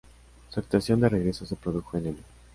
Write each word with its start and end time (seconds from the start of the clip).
Su 0.49 0.59
actuación 0.59 0.99
de 0.99 1.09
regreso 1.09 1.45
se 1.45 1.55
produjo 1.55 1.95
en 1.99 2.05
M! 2.07 2.17